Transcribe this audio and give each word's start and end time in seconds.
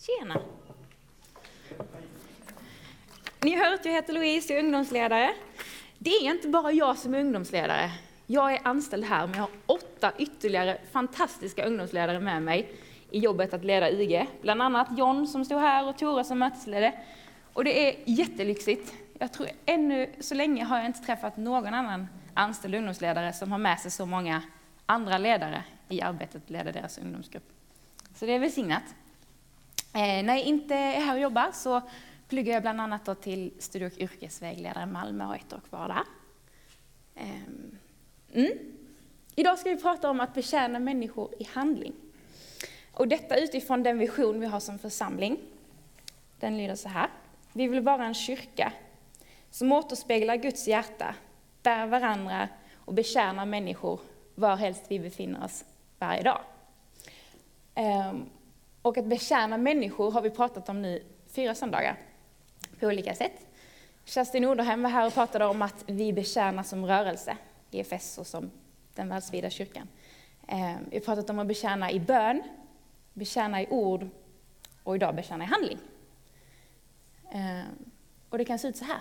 Tjena! 0.00 0.40
Ni 3.40 3.54
har 3.54 3.70
hört, 3.70 3.84
jag 3.84 3.92
heter 3.92 4.12
Louise, 4.12 4.52
jag 4.52 4.60
är 4.60 4.64
ungdomsledare. 4.64 5.34
Det 5.98 6.10
är 6.10 6.30
inte 6.30 6.48
bara 6.48 6.72
jag 6.72 6.98
som 6.98 7.14
är 7.14 7.20
ungdomsledare. 7.20 7.90
Jag 8.26 8.52
är 8.52 8.60
anställd 8.64 9.04
här, 9.04 9.26
men 9.26 9.36
jag 9.36 9.42
har 9.42 9.50
åtta 9.66 10.12
ytterligare 10.18 10.78
fantastiska 10.92 11.64
ungdomsledare 11.64 12.20
med 12.20 12.42
mig 12.42 12.72
i 13.10 13.18
jobbet 13.18 13.54
att 13.54 13.64
leda 13.64 13.90
IG. 13.90 14.28
Bland 14.42 14.62
annat 14.62 14.88
John 14.98 15.26
som 15.26 15.44
stod 15.44 15.60
här 15.60 15.88
och 15.88 15.98
Tora 15.98 16.24
som 16.24 16.38
mötesledare. 16.38 17.00
Och 17.52 17.64
det 17.64 17.88
är 17.88 18.02
jättelyxigt. 18.04 18.94
Jag 19.18 19.32
tror 19.32 19.48
ännu 19.66 20.10
så 20.20 20.34
länge 20.34 20.64
har 20.64 20.76
jag 20.76 20.86
inte 20.86 21.00
träffat 21.00 21.36
någon 21.36 21.74
annan 21.74 22.06
anställd 22.34 22.74
ungdomsledare 22.74 23.32
som 23.32 23.52
har 23.52 23.58
med 23.58 23.80
sig 23.80 23.90
så 23.90 24.06
många 24.06 24.42
andra 24.86 25.18
ledare 25.18 25.64
i 25.88 26.02
arbetet 26.02 26.42
att 26.44 26.50
leda 26.50 26.72
deras 26.72 26.98
ungdomsgrupp. 26.98 27.52
Så 28.14 28.26
det 28.26 28.32
är 28.32 28.38
välsignat. 28.38 28.84
Eh, 29.98 30.24
när 30.24 30.36
jag 30.36 30.42
inte 30.44 30.74
är 30.74 31.00
här 31.00 31.14
och 31.14 31.20
jobbar 31.20 31.50
så 31.52 31.80
pluggar 32.28 32.52
jag 32.52 32.62
bland 32.62 32.80
annat 32.80 33.22
till 33.22 33.52
studie 33.58 33.86
och 33.86 33.98
yrkesvägledare 33.98 34.82
i 34.82 34.86
Malmö 34.86 35.26
och 35.26 35.36
ett 35.36 35.52
år 35.52 35.60
kvar 35.68 35.88
där. 35.88 36.02
Eh, 37.14 37.42
mm. 38.32 38.58
Idag 39.34 39.58
ska 39.58 39.70
vi 39.70 39.82
prata 39.82 40.10
om 40.10 40.20
att 40.20 40.34
betjäna 40.34 40.78
människor 40.78 41.34
i 41.38 41.44
handling. 41.44 41.92
Och 42.92 43.08
detta 43.08 43.36
utifrån 43.36 43.82
den 43.82 43.98
vision 43.98 44.40
vi 44.40 44.46
har 44.46 44.60
som 44.60 44.78
församling. 44.78 45.38
Den 46.40 46.56
lyder 46.56 46.74
så 46.74 46.88
här. 46.88 47.08
Vi 47.52 47.68
vill 47.68 47.80
vara 47.80 48.04
en 48.04 48.14
kyrka 48.14 48.72
som 49.50 49.72
återspeglar 49.72 50.36
Guds 50.36 50.68
hjärta, 50.68 51.14
bär 51.62 51.86
varandra 51.86 52.48
och 52.74 52.94
betjänar 52.94 53.46
människor 53.46 54.00
varhelst 54.34 54.84
vi 54.88 54.98
befinner 54.98 55.44
oss 55.44 55.64
varje 55.98 56.22
dag. 56.22 56.40
Ehm, 57.74 58.24
och 58.88 58.98
att 58.98 59.04
betjäna 59.04 59.58
människor 59.58 60.10
har 60.10 60.22
vi 60.22 60.30
pratat 60.30 60.68
om 60.68 60.82
nu 60.82 61.02
fyra 61.26 61.54
söndagar 61.54 61.96
på 62.80 62.86
olika 62.86 63.14
sätt. 63.14 63.46
Kerstin 64.04 64.44
Oderhem 64.44 64.82
var 64.82 64.90
här 64.90 65.06
och 65.06 65.14
pratade 65.14 65.44
om 65.44 65.62
att 65.62 65.84
vi 65.86 66.12
betjänar 66.12 66.62
som 66.62 66.86
rörelse 66.86 67.36
EFS 67.70 68.18
och 68.18 68.26
som 68.26 68.50
den 68.94 69.08
världsvida 69.08 69.50
kyrkan. 69.50 69.88
Ehm, 70.46 70.78
vi 70.90 70.96
har 70.96 71.04
pratat 71.04 71.30
om 71.30 71.38
att 71.38 71.46
betjäna 71.46 71.90
i 71.90 72.00
bön, 72.00 72.42
betjäna 73.12 73.62
i 73.62 73.66
ord 73.70 74.08
och 74.82 74.96
idag 74.96 75.14
betjäna 75.14 75.44
i 75.44 75.46
handling. 75.46 75.78
Ehm, 77.30 77.66
och 78.28 78.38
det 78.38 78.44
kan 78.44 78.58
se 78.58 78.68
ut 78.68 78.76
så 78.76 78.84
här. 78.84 79.00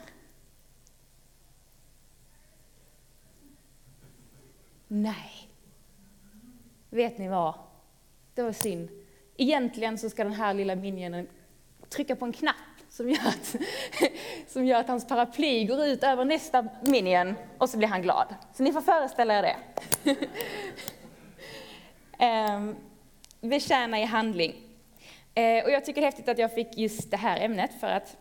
Nej. 4.88 5.50
Vet 6.90 7.18
ni 7.18 7.28
vad? 7.28 7.54
Det 8.34 8.44
var 8.44 8.52
synd. 8.52 9.07
Egentligen 9.38 9.98
så 9.98 10.10
ska 10.10 10.24
den 10.24 10.34
här 10.34 10.54
lilla 10.54 10.76
minionen 10.76 11.28
trycka 11.90 12.16
på 12.16 12.26
en 12.26 12.34
knapp 12.34 12.56
som 12.90 13.10
gör, 13.10 13.28
att, 13.28 13.56
som 14.48 14.66
gör 14.66 14.80
att 14.80 14.88
hans 14.88 15.08
paraply 15.08 15.66
går 15.66 15.86
ut 15.86 16.04
över 16.04 16.26
nästa 16.26 16.68
minion 16.82 17.36
och 17.58 17.70
så 17.70 17.78
blir 17.78 17.88
han 17.88 18.02
glad. 18.02 18.36
Så 18.54 18.64
ni 18.64 18.74
får 18.74 18.82
föreställa 18.82 19.40
er 19.40 19.42
det. 19.44 19.58
Ehm, 22.20 22.70
um, 22.70 23.50
betjäna 23.50 24.00
i 24.00 24.04
handling. 24.04 24.52
Uh, 24.52 25.64
och 25.64 25.72
jag 25.72 25.86
tycker 25.86 26.02
det 26.02 26.08
är 26.08 26.12
häftigt 26.12 26.30
att 26.30 26.38
jag 26.38 26.54
fick 26.54 26.78
just 26.78 27.12
det 27.12 27.18
här 27.18 27.40
ämnet 27.40 27.80
för 27.80 27.88
att 27.88 28.18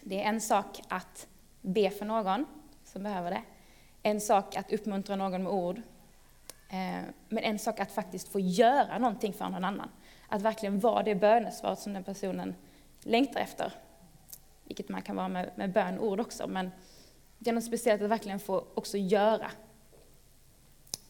det 0.00 0.22
är 0.22 0.28
en 0.28 0.40
sak 0.40 0.80
att 0.88 1.26
be 1.60 1.90
för 1.90 2.04
någon 2.04 2.46
som 2.84 3.02
behöver 3.02 3.30
det. 3.30 3.42
En 4.02 4.20
sak 4.20 4.56
att 4.56 4.72
uppmuntra 4.72 5.16
någon 5.16 5.42
med 5.42 5.52
ord. 5.52 5.82
Eh, 6.68 7.02
men 7.28 7.44
en 7.44 7.58
sak 7.58 7.80
att 7.80 7.92
faktiskt 7.92 8.28
få 8.28 8.40
göra 8.40 8.98
någonting 8.98 9.32
för 9.32 9.48
någon 9.48 9.64
annan. 9.64 9.88
Att 10.32 10.42
verkligen 10.42 10.80
vara 10.80 11.02
det 11.02 11.14
bönesvar 11.14 11.74
som 11.74 11.92
den 11.92 12.04
personen 12.04 12.54
längtar 13.00 13.40
efter. 13.40 13.72
Vilket 14.64 14.88
man 14.88 15.02
kan 15.02 15.16
vara 15.16 15.28
med, 15.28 15.50
med 15.56 15.72
bön 15.72 15.98
och 15.98 16.06
ord 16.06 16.20
också, 16.20 16.46
men 16.46 16.70
det 17.38 17.50
är 17.50 17.54
något 17.54 17.64
speciellt 17.64 18.02
att 18.02 18.10
verkligen 18.10 18.40
få 18.40 18.64
också 18.74 18.98
göra. 18.98 19.50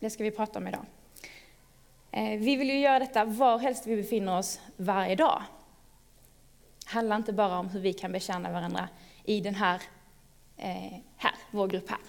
Det 0.01 0.11
ska 0.11 0.25
vi 0.25 0.31
prata 0.31 0.59
om 0.59 0.69
idag. 0.69 0.85
Eh, 2.11 2.39
vi 2.39 2.57
vill 2.57 2.71
ju 2.71 2.79
göra 2.79 2.99
detta 2.99 3.25
var 3.25 3.59
helst 3.59 3.87
vi 3.87 3.97
befinner 3.97 4.39
oss 4.39 4.61
varje 4.77 5.17
dag. 5.17 5.43
Det 6.85 6.91
handlar 6.91 7.17
inte 7.17 7.33
bara 7.33 7.59
om 7.59 7.69
hur 7.69 7.81
vi 7.81 7.93
kan 7.93 8.13
betjäna 8.13 8.53
varandra 8.53 8.89
i 9.25 9.41
den 9.41 9.55
här, 9.55 9.83
eh, 10.57 10.99
här 11.17 11.35
vår 11.51 11.67
grupp 11.67 11.91
här. 11.91 12.01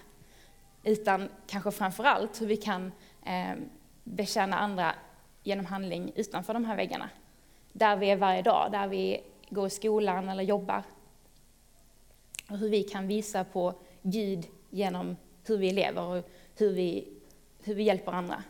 Utan 0.84 1.30
kanske 1.48 1.72
framför 1.72 2.04
allt 2.04 2.42
hur 2.42 2.48
vi 2.48 2.58
kan 2.58 2.92
eh, 3.26 3.54
betjäna 4.04 4.60
andra 4.60 4.96
genom 5.44 5.66
handling 5.66 6.12
utanför 6.16 6.54
de 6.54 6.66
här 6.66 6.76
väggarna. 6.76 7.10
Där 7.74 7.96
vi 7.96 8.10
är 8.10 8.16
varje 8.16 8.42
dag, 8.42 8.72
där 8.72 8.88
vi 8.88 9.24
går 9.50 9.68
i 9.68 9.70
skolan 9.70 10.30
eller 10.30 10.44
jobbar. 10.44 10.84
Och 12.50 12.58
hur 12.58 12.70
vi 12.70 12.84
kan 12.84 13.08
visa 13.08 13.44
på 13.44 13.74
Gud 14.02 14.46
genom 14.70 15.18
hur 15.46 15.58
vi 15.58 15.72
lever 15.72 16.02
och 16.02 16.30
hur 16.56 16.74
vi, 16.74 17.08
hur 17.64 17.76
vi 17.76 17.84
hjälper 17.84 18.12
andra. 18.12 18.44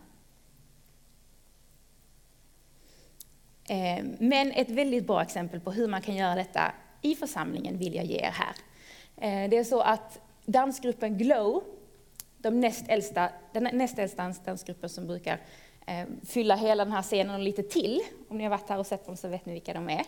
Eh, 3.69 4.05
men 4.19 4.51
ett 4.51 4.69
väldigt 4.69 5.07
bra 5.07 5.21
exempel 5.21 5.59
på 5.59 5.71
hur 5.71 5.87
man 5.87 6.01
kan 6.01 6.15
göra 6.15 6.35
detta 6.35 6.73
i 7.01 7.15
församlingen 7.15 7.77
vill 7.77 7.95
jag 7.95 8.05
ge 8.05 8.17
er 8.17 8.33
här. 8.33 8.55
Eh, 9.17 9.49
det 9.49 9.57
är 9.57 9.63
så 9.63 9.81
att 9.81 10.19
dansgruppen 10.45 11.17
Glow 11.17 11.63
de 12.43 12.59
näst 12.59 12.85
äldsta, 12.87 13.29
den 13.53 13.69
näst 13.73 13.99
äldsta 13.99 14.33
dansgruppen 14.45 14.89
som 14.89 15.07
brukar 15.07 15.39
eh, 15.87 16.07
fylla 16.27 16.55
hela 16.55 16.85
den 16.85 16.93
här 16.93 17.01
scenen 17.01 17.35
och 17.35 17.41
lite 17.41 17.63
till. 17.63 18.01
Om 18.29 18.37
ni 18.37 18.43
har 18.43 18.51
varit 18.51 18.69
här 18.69 18.79
och 18.79 18.87
sett 18.87 19.05
dem 19.05 19.17
så 19.17 19.27
vet 19.27 19.45
ni 19.45 19.53
vilka 19.53 19.73
de 19.73 19.89
är. 19.89 20.05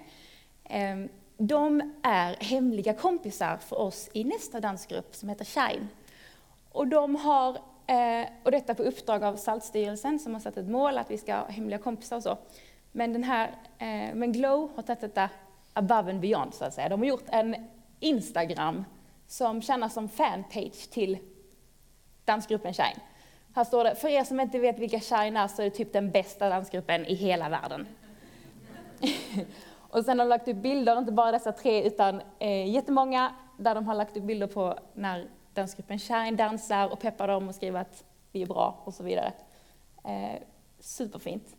Eh, 0.64 1.10
de 1.38 1.94
är 2.04 2.36
hemliga 2.40 2.94
kompisar 2.94 3.58
för 3.58 3.80
oss 3.80 4.10
i 4.14 4.24
nästa 4.24 4.60
dansgrupp 4.60 5.16
som 5.16 5.30
heter 5.30 5.46
Shine. 5.46 5.88
Och 6.72 6.88
de 6.88 7.16
har, 7.16 7.58
eh, 7.88 8.28
och 8.44 8.52
detta 8.52 8.76
på 8.76 8.84
uppdrag 8.84 9.24
av 9.24 9.36
Saltstyrelsen 9.36 10.20
som 10.20 10.34
har 10.34 10.40
satt 10.40 10.58
ett 10.58 10.68
mål 10.68 10.98
att 10.98 11.12
vi 11.12 11.18
ska 11.18 11.36
ha 11.36 11.48
hemliga 11.48 11.80
kompisar 11.80 12.18
och 12.18 12.24
så. 12.24 12.38
Men, 12.92 13.14
den 13.14 13.24
här, 13.24 13.48
eh, 13.78 14.16
men 14.16 14.32
Glow 14.32 14.72
har 14.76 14.84
tagit 14.84 15.02
detta 15.02 15.30
above 15.74 16.12
and 16.12 16.20
beyond 16.20 16.54
så 16.54 16.66
att 16.66 16.74
säga. 16.74 16.90
De 16.90 17.00
har 17.00 17.08
gjort 17.08 17.26
en 17.28 17.56
Instagram 18.00 18.86
som 19.28 19.62
tjänar 19.62 19.90
som 19.90 20.10
fanpage 20.10 20.90
till 20.90 21.18
dansgruppen 22.26 22.74
Shine. 22.74 23.00
Här 23.56 23.64
står 23.64 23.84
det, 23.84 23.96
för 23.96 24.08
er 24.08 24.24
som 24.24 24.40
inte 24.40 24.60
vet 24.60 24.80
vilka 24.80 25.00
Shine 25.00 25.38
är 25.38 25.48
så 25.48 25.62
är 25.62 25.66
det 25.66 25.76
typ 25.76 25.94
den 25.94 26.12
bästa 26.12 26.50
dansgruppen 26.50 27.06
i 27.06 27.14
hela 27.14 27.50
världen. 27.50 27.88
och 29.80 30.06
sen 30.06 30.20
har 30.20 30.26
de 30.26 30.30
lagt 30.30 30.48
upp 30.48 30.58
bilder, 30.58 30.98
inte 30.98 31.12
bara 31.12 31.32
dessa 31.32 31.52
tre, 31.52 31.88
utan 31.88 32.22
eh, 32.40 32.70
jättemånga 32.70 33.36
där 33.58 33.76
de 33.76 33.88
har 33.88 33.96
lagt 33.96 34.18
upp 34.18 34.24
bilder 34.24 34.48
på 34.48 34.80
när 34.94 35.28
dansgruppen 35.54 36.00
Shine 36.00 36.36
dansar 36.36 36.92
och 36.92 37.00
peppar 37.00 37.28
dem 37.28 37.50
och 37.50 37.56
skriver 37.56 37.82
att 37.82 38.04
vi 38.32 38.42
är 38.42 38.46
bra 38.46 38.82
och 38.84 38.94
så 38.94 39.04
vidare. 39.04 39.34
Eh, 40.06 40.42
superfint. 40.80 41.56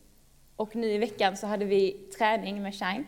Och 0.57 0.77
nu 0.77 0.87
i 0.87 0.99
veckan 0.99 1.37
så 1.37 1.47
hade 1.47 1.65
vi 1.65 1.93
träning 2.19 2.63
med 2.63 2.75
Shine. 2.75 3.07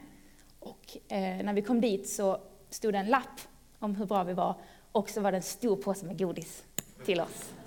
Och 0.60 1.12
eh, 1.12 1.44
när 1.44 1.52
vi 1.52 1.62
kom 1.62 1.80
dit 1.80 2.08
så 2.08 2.38
stod 2.70 2.92
det 2.92 2.98
en 2.98 3.06
lapp 3.06 3.40
om 3.78 3.94
hur 3.94 4.06
bra 4.06 4.24
vi 4.24 4.32
var 4.32 4.54
och 4.92 5.10
så 5.10 5.20
var 5.20 5.32
det 5.32 5.38
en 5.38 5.42
stor 5.42 5.76
påse 5.76 6.06
med 6.06 6.18
godis 6.18 6.64
till 7.04 7.20
oss. 7.20 7.57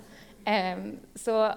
Ehm, 0.44 0.98
så 1.14 1.54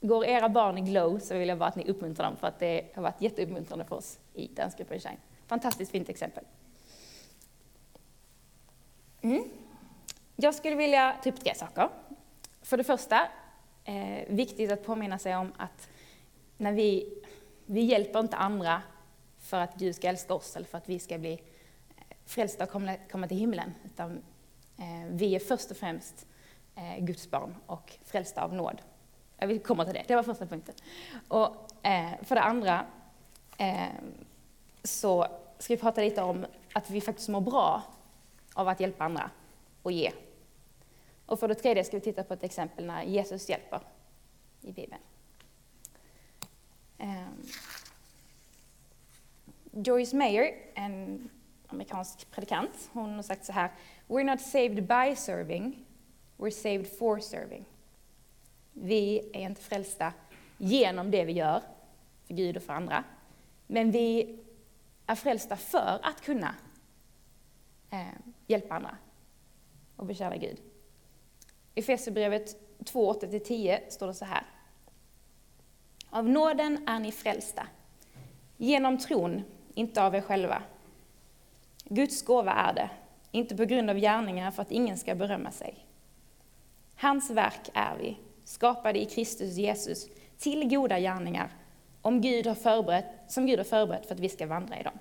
går 0.00 0.24
era 0.24 0.48
barn 0.48 0.78
i 0.78 0.80
glow 0.80 1.18
så 1.18 1.34
vill 1.38 1.48
jag 1.48 1.58
bara 1.58 1.68
att 1.68 1.76
ni 1.76 1.90
uppmuntrar 1.90 2.26
dem 2.26 2.36
för 2.36 2.46
att 2.46 2.58
det 2.58 2.88
har 2.94 3.02
varit 3.02 3.20
jätteuppmuntrande 3.20 3.84
för 3.84 3.96
oss 3.96 4.18
i 4.34 4.46
dansgruppen 4.46 5.00
Shine. 5.00 5.18
Fantastiskt 5.46 5.92
fint 5.92 6.08
exempel. 6.08 6.44
Mm. 9.22 9.44
Jag 10.36 10.54
skulle 10.54 10.76
vilja 10.76 11.16
ta 11.22 11.30
upp 11.30 11.40
tre 11.40 11.54
saker. 11.54 11.88
För 12.62 12.76
det 12.76 12.84
första, 12.84 13.28
eh, 13.84 14.28
viktigt 14.28 14.72
att 14.72 14.84
påminna 14.84 15.18
sig 15.18 15.36
om 15.36 15.52
att 15.56 15.88
när 16.56 16.72
vi, 16.72 17.18
vi 17.66 17.80
hjälper 17.80 18.20
inte 18.20 18.36
andra 18.36 18.82
för 19.38 19.56
att 19.60 19.74
Gud 19.74 19.94
ska 19.94 20.08
älska 20.08 20.34
oss 20.34 20.56
eller 20.56 20.66
för 20.66 20.78
att 20.78 20.88
vi 20.88 20.98
ska 20.98 21.18
bli 21.18 21.32
eh, 21.32 22.16
frälsta 22.26 22.64
och 22.64 22.70
komma, 22.70 22.96
komma 23.10 23.28
till 23.28 23.36
himlen, 23.36 23.74
utan 23.84 24.22
eh, 24.78 25.06
vi 25.10 25.34
är 25.34 25.38
först 25.40 25.70
och 25.70 25.76
främst 25.76 26.26
eh, 26.74 26.98
Guds 26.98 27.30
barn 27.30 27.56
och 27.66 27.92
frälsta 28.04 28.42
av 28.44 28.54
nåd. 28.54 28.82
Jag 29.36 29.46
vill 29.46 29.60
komma 29.60 29.84
till 29.84 29.94
det, 29.94 30.04
det 30.08 30.16
var 30.16 30.22
första 30.22 30.46
punkten. 30.46 30.74
Och 31.28 31.86
eh, 31.86 32.10
för 32.22 32.34
det 32.34 32.42
andra 32.42 32.86
eh, 33.58 33.88
så 34.84 35.26
ska 35.58 35.74
vi 35.74 35.80
prata 35.80 36.00
lite 36.00 36.22
om 36.22 36.46
att 36.72 36.90
vi 36.90 37.00
faktiskt 37.00 37.28
mår 37.28 37.40
bra 37.40 37.82
av 38.54 38.68
att 38.68 38.80
hjälpa 38.80 39.04
andra 39.04 39.30
och 39.82 39.92
ge. 39.92 40.12
Och 41.26 41.40
för 41.40 41.48
det 41.48 41.54
tredje 41.54 41.84
ska 41.84 41.96
vi 41.96 42.00
titta 42.00 42.24
på 42.24 42.34
ett 42.34 42.42
exempel 42.42 42.86
när 42.86 43.02
Jesus 43.02 43.48
hjälper 43.48 43.80
i 44.60 44.72
Bibeln. 44.72 45.02
Eh, 46.98 47.26
Joyce 49.72 50.16
Mayer, 50.16 50.54
en 50.74 51.30
amerikansk 51.66 52.30
predikant, 52.30 52.90
hon 52.92 53.14
har 53.14 53.22
sagt 53.22 53.44
så 53.44 53.52
här. 53.52 53.70
We're 54.08 54.24
not 54.24 54.40
saved 54.40 54.86
by 54.86 55.16
serving, 55.16 55.84
We're 56.42 56.50
saved 56.50 56.86
for 56.98 57.18
serving. 57.18 57.64
Vi 58.72 59.30
är 59.32 59.40
inte 59.40 59.62
frälsta 59.62 60.12
genom 60.58 61.10
det 61.10 61.24
vi 61.24 61.32
gör 61.32 61.62
för 62.26 62.34
Gud 62.34 62.56
och 62.56 62.62
för 62.62 62.72
andra. 62.72 63.04
Men 63.66 63.90
vi 63.90 64.38
är 65.06 65.14
frälsta 65.14 65.56
för 65.56 66.00
att 66.02 66.20
kunna 66.20 66.54
eh, 67.90 68.06
hjälpa 68.46 68.74
andra 68.74 68.96
och 69.96 70.06
betjäna 70.06 70.36
Gud. 70.36 70.60
I 71.74 71.80
Efesierbrevet 71.80 72.56
2, 72.84 73.12
8-10 73.12 73.80
står 73.88 74.06
det 74.06 74.14
så 74.14 74.24
här. 74.24 74.46
Av 76.10 76.28
nåden 76.28 76.88
är 76.88 77.00
ni 77.00 77.12
frälsta, 77.12 77.66
genom 78.56 78.98
tron, 78.98 79.42
inte 79.74 80.02
av 80.02 80.14
er 80.14 80.20
själva. 80.20 80.62
Guds 81.84 82.22
gåva 82.22 82.52
är 82.52 82.74
det, 82.74 82.90
inte 83.30 83.56
på 83.56 83.64
grund 83.64 83.90
av 83.90 83.96
gärningar 83.96 84.50
för 84.50 84.62
att 84.62 84.70
ingen 84.70 84.98
ska 84.98 85.14
berömma 85.14 85.50
sig. 85.50 85.86
Hans 87.02 87.30
verk 87.30 87.70
är 87.74 87.96
vi, 87.96 88.18
skapade 88.44 89.02
i 89.02 89.06
Kristus 89.06 89.56
Jesus 89.56 90.08
till 90.38 90.70
goda 90.70 90.98
gärningar 90.98 91.50
om 92.02 92.20
Gud 92.20 92.46
har 92.46 92.54
förberett, 92.54 93.06
som 93.28 93.46
Gud 93.46 93.58
har 93.58 93.64
förberett 93.64 94.06
för 94.06 94.14
att 94.14 94.20
vi 94.20 94.28
ska 94.28 94.46
vandra 94.46 94.80
i 94.80 94.82
dem. 94.82 94.98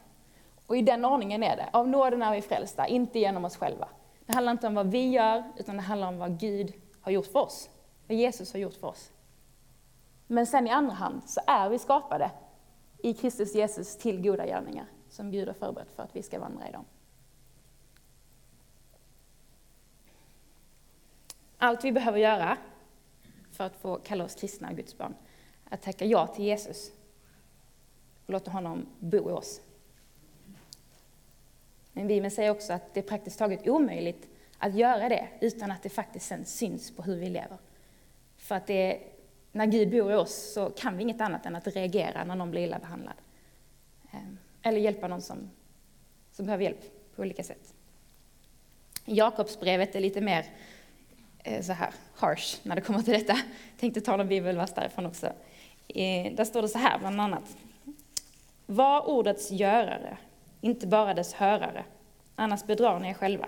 Och 0.68 0.77
i 0.77 0.81
den 0.81 1.06
ordningen 1.06 1.44
är 1.44 1.57
det. 1.57 1.69
Av 1.74 1.88
nåden 1.88 2.21
är 2.21 2.36
vi 2.36 2.42
frälsta, 2.42 2.88
inte 2.88 3.19
genom 3.19 3.45
oss 3.45 3.57
själva. 3.57 3.88
Det 4.25 4.33
handlar 4.33 4.51
inte 4.51 4.68
om 4.68 4.75
vad 4.75 4.92
vi 4.92 5.09
gör, 5.09 5.44
utan 5.57 5.75
det 5.75 5.81
handlar 5.81 6.07
om 6.07 6.18
vad 6.18 6.39
Gud 6.39 6.74
har 7.01 7.12
gjort 7.12 7.31
för 7.31 7.39
oss. 7.39 7.69
Vad 8.07 8.18
Jesus 8.18 8.53
har 8.53 8.59
gjort 8.59 8.75
för 8.75 8.88
oss. 8.88 9.12
Men 10.27 10.45
sen 10.45 10.68
i 10.68 10.69
andra 10.69 10.94
hand 10.94 11.21
så 11.25 11.42
är 11.48 11.69
vi 11.69 11.80
skapade 11.80 12.31
i 12.98 13.13
Kristus 13.13 13.56
Jesus 13.56 13.98
till 13.98 14.21
goda 14.21 14.45
gärningar 14.45 14.86
som 15.09 15.31
Gud 15.31 15.48
har 15.48 15.56
förberett 15.56 15.92
för 15.95 16.03
att 16.03 16.15
vi 16.15 16.24
ska 16.24 16.39
vandra 16.39 16.69
i 16.69 16.71
dem. 16.71 16.86
Allt 21.63 21.84
vi 21.84 21.92
behöver 21.92 22.19
göra 22.19 22.58
för 23.52 23.63
att 23.63 23.75
få 23.75 23.96
kalla 23.96 24.24
oss 24.24 24.36
kristna 24.36 24.69
och 24.69 24.75
Guds 24.75 24.98
barn 24.98 25.16
är 25.69 25.74
att 25.74 25.81
tacka 25.81 26.06
ja 26.06 26.28
till 26.28 26.46
Jesus 26.46 26.92
och 28.25 28.34
låta 28.34 28.52
honom 28.52 28.86
bo 29.00 29.30
i 29.30 29.34
oss. 29.34 29.62
Men 31.94 32.08
Bibeln 32.08 32.31
säger 32.31 32.50
också 32.52 32.74
att 32.74 32.94
det 32.94 33.00
är 33.00 33.04
praktiskt 33.04 33.40
taget 33.40 33.68
omöjligt 33.68 34.28
att 34.58 34.75
göra 34.75 35.10
det 35.10 35.28
utan 35.42 35.72
att 35.72 35.84
det 35.84 35.90
faktiskt 35.90 36.28
sen 36.28 36.46
syns 36.46 36.96
på 36.96 37.04
hur 37.04 37.16
vi 37.16 37.30
lever. 37.30 37.58
För 38.38 38.56
att 38.56 38.68
det, 38.68 39.00
när 39.52 39.66
Gud 39.66 39.92
bor 39.92 40.12
i 40.12 40.16
oss 40.16 40.54
så 40.54 40.69
kan 40.69 40.98
vi 40.98 41.04
inget 41.04 41.22
annat 41.22 41.46
än 41.46 41.56
att 41.56 41.68
reagera 41.68 42.24
när 42.24 42.36
någon 42.36 42.52
blir 42.52 42.62
illa 42.62 42.80
behandlad. 42.80 43.16
Ehm, 44.12 44.38
eller 44.62 44.80
hjälpa 44.80 45.08
någon 45.08 45.22
som, 45.22 45.50
som 46.31 46.46
behöver 46.46 46.63
hjälp 46.63 46.81
på 47.16 47.22
olika 47.22 47.44
sätt. 47.44 47.74
Jakobsbrevet 49.06 49.96
är 49.96 50.00
lite 50.00 50.22
mer 50.22 50.46
Eh, 51.43 51.61
så 51.61 51.73
här 51.73 51.89
harsh 52.15 52.57
när 52.63 52.75
det 52.75 52.81
kommer 52.81 53.01
till 53.01 53.13
detta. 53.13 53.33
Jag 53.33 53.79
tänkte 53.79 54.01
ta 54.01 54.17
någon 54.17 54.27
bibelvers 54.27 54.73
därifrån 54.73 55.05
också. 55.05 55.33
Där 56.33 56.45
står 56.45 56.61
det 56.61 56.67
så 56.67 56.77
här 56.77 56.99
bland 56.99 57.21
annat. 57.21 57.57
Var 58.65 59.09
ordets 59.09 59.51
görare, 59.51 60.17
inte 60.61 60.88
bara 60.88 61.13
dess 61.13 61.33
hörare, 61.33 61.83
annars 62.35 62.63
bedrar 62.63 62.99
ni 62.99 63.09
er 63.09 63.13
själva. 63.13 63.47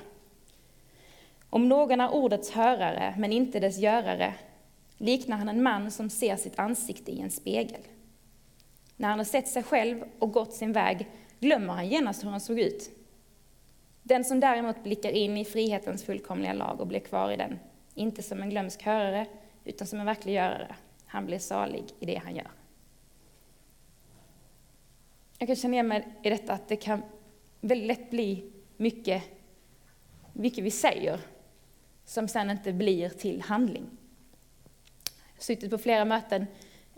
Om 1.50 1.70
någon 1.70 2.02
är 2.02 2.14
ordets 2.14 2.52
hörare, 2.52 3.16
men 3.18 3.32
inte 3.32 3.60
dess 3.60 3.78
görare, 3.78 4.34
liknar 4.98 5.38
han 5.38 5.50
en 5.50 5.64
man 5.64 5.92
som 5.92 6.10
ser 6.10 6.36
sitt 6.36 6.60
ansikte 6.60 7.12
i 7.12 7.22
en 7.22 7.32
spegel. 7.32 7.82
När 8.96 9.10
han 9.10 9.20
har 9.20 9.26
sett 9.26 9.48
sig 9.48 9.64
själv 9.64 10.04
och 10.20 10.32
gått 10.32 10.54
sin 10.54 10.74
väg 10.74 11.08
glömmer 11.40 11.74
han 11.74 11.88
genast 11.88 12.24
hur 12.24 12.30
han 12.30 12.42
såg 12.42 12.60
ut. 12.60 12.90
Den 14.04 14.24
som 14.24 14.40
däremot 14.40 14.84
blickar 14.84 15.12
in 15.12 15.38
i 15.38 15.46
frihetens 15.46 16.04
fullkomliga 16.04 16.54
lag 16.54 16.82
och 16.82 16.88
blir 16.88 17.00
kvar 17.00 17.32
i 17.32 17.38
den, 17.38 17.60
inte 17.96 18.24
som 18.24 18.42
en 18.42 18.50
glömsk 18.50 18.84
hörare, 18.84 19.28
utan 19.66 19.88
som 19.88 20.00
en 20.00 20.06
verklig 20.06 20.34
görare, 20.34 20.76
han 21.06 21.26
blir 21.26 21.40
salig 21.40 21.84
i 22.00 22.06
det 22.06 22.16
han 22.16 22.36
gör. 22.36 22.52
Jag 25.38 25.48
kan 25.48 25.56
känna 25.56 25.74
igen 25.74 25.88
mig 25.88 26.08
i 26.24 26.30
detta 26.30 26.54
att 26.54 26.68
det 26.68 26.76
kan 26.76 27.04
väldigt 27.62 27.88
lätt 27.88 28.10
bli 28.10 28.52
mycket, 28.78 29.24
mycket 30.34 30.64
vi 30.64 30.72
säger 30.72 31.20
som 32.06 32.28
sen 32.28 32.50
inte 32.50 32.74
blir 32.74 33.10
till 33.10 33.42
handling. 33.42 33.90
Jag 35.04 35.36
har 35.36 35.44
suttit 35.44 35.72
på 35.72 35.78
flera 35.78 36.06
möten 36.06 36.48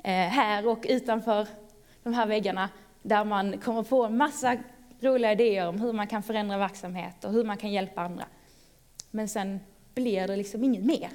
eh, 0.03 0.11
här 0.11 0.67
och 0.67 0.85
utanför 0.89 1.47
de 2.03 2.13
här 2.13 2.27
väggarna 2.27 2.69
där 3.01 3.23
man 3.23 3.59
kommer 3.59 3.83
på 3.83 4.05
en 4.05 4.17
massa 4.17 4.57
roliga 4.99 5.31
idéer 5.31 5.67
om 5.67 5.81
hur 5.81 5.93
man 5.93 6.07
kan 6.07 6.23
förändra 6.23 6.57
verksamhet 6.57 7.25
och 7.25 7.31
hur 7.31 7.43
man 7.43 7.57
kan 7.57 7.71
hjälpa 7.71 8.01
andra. 8.01 8.25
Men 9.11 9.29
sen 9.29 9.59
blir 9.95 10.27
det 10.27 10.35
liksom 10.35 10.63
inget 10.63 10.83
mer. 10.83 11.09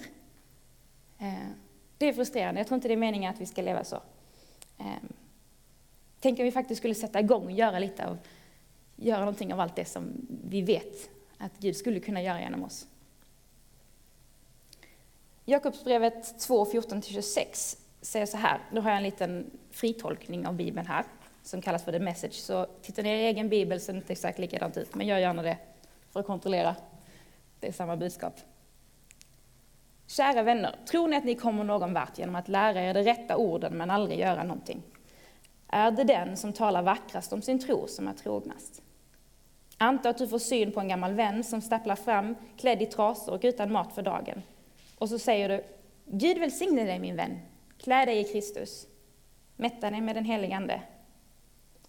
Eh, 1.19 1.49
det 1.99 2.07
är 2.07 2.13
frustrerande. 2.13 2.61
Jag 2.61 2.67
tror 2.67 2.77
inte 2.77 2.89
det 2.89 2.95
är 2.95 2.97
meningen 2.97 3.35
att 3.35 3.41
vi 3.41 3.47
ska 3.47 3.63
leva 3.63 3.85
så. 3.85 3.97
Eh, 4.79 4.87
tänk 6.21 6.39
om 6.39 6.45
vi 6.45 6.53
faktiskt 6.53 6.79
skulle 6.79 6.95
sätta 6.95 7.21
igång 7.21 7.45
och 7.45 7.53
göra 7.53 7.79
lite 7.79 8.07
av, 8.07 8.19
göra 8.97 9.21
någonting 9.21 9.53
av 9.53 9.61
allt 9.61 9.77
det 9.77 9.85
som 9.85 10.27
vi 10.45 10.63
vet 10.63 11.11
att 11.39 11.53
Gud 11.59 11.77
skulle 11.77 12.01
kunna 12.01 12.23
göra 12.23 12.41
genom 12.41 12.65
oss. 12.65 12.87
Jakobsbrevet 15.45 16.39
2, 16.39 16.65
14-26 16.65 17.77
säger 18.01 18.27
så 18.27 18.37
här, 18.37 18.61
nu 18.73 18.81
har 18.81 18.91
jag 18.91 18.97
en 18.97 19.03
liten 19.03 19.51
fritolkning 19.71 20.47
av 20.47 20.55
Bibeln 20.55 20.87
här, 20.87 21.05
som 21.43 21.63
kallas 21.63 21.85
för 21.85 21.93
The 21.93 21.99
Message, 21.99 22.35
så 22.35 22.67
titta 22.83 23.03
ner 23.03 23.17
i 23.17 23.23
er 23.23 23.29
egen 23.29 23.49
bibel 23.49 23.81
så 23.81 23.93
det 23.93 23.99
inte 23.99 24.13
exakt 24.13 24.39
likadant 24.39 24.77
ut, 24.77 24.95
men 24.95 25.07
gör 25.07 25.19
gärna 25.19 25.43
det 25.43 25.59
för 26.11 26.21
att 26.21 26.27
kontrollera. 26.27 26.77
Det 27.61 27.69
är 27.69 27.73
samma 27.73 27.97
budskap. 27.97 28.41
Kära 30.11 30.43
vänner, 30.43 30.77
tror 30.87 31.09
ni 31.09 31.17
att 31.17 31.25
ni 31.25 31.35
kommer 31.35 31.65
någon 31.65 31.95
vart 31.95 32.19
genom 32.19 32.35
att 32.35 32.49
lära 32.49 32.83
er 32.83 32.95
de 32.95 33.03
rätta 33.03 33.37
orden 33.37 33.73
men 33.73 33.91
aldrig 33.91 34.19
göra 34.19 34.43
någonting? 34.43 34.83
Är 35.69 35.91
det 35.91 36.05
den 36.05 36.37
som 36.37 36.53
talar 36.53 36.83
vackrast 36.83 37.33
om 37.33 37.43
sin 37.43 37.59
tro 37.59 37.87
som 37.87 38.09
är 38.09 38.13
trognast? 38.13 38.83
Anta 39.79 40.09
att 40.09 40.19
du 40.19 40.29
får 40.29 40.39
syn 40.39 40.73
på 40.73 40.81
en 40.81 40.89
gammal 40.89 41.15
vän 41.15 41.45
som 41.45 41.61
stapplar 41.61 41.97
fram 41.97 42.37
klädd 42.57 42.83
i 42.83 42.87
trasor 42.87 43.35
och 43.35 43.41
utan 43.43 43.73
mat 43.73 43.93
för 43.93 44.03
dagen. 44.03 44.43
Och 44.99 45.09
så 45.09 45.19
säger 45.19 45.49
du, 45.49 45.65
Gud 46.05 46.39
välsigne 46.39 46.85
dig 46.85 46.99
min 46.99 47.17
vän, 47.17 47.39
klä 47.79 48.05
dig 48.05 48.21
i 48.21 48.25
Kristus, 48.25 48.87
mätta 49.57 49.91
dig 49.91 50.01
med 50.01 50.17
den 50.17 50.25
helige 50.25 50.57
Ande. 50.57 50.83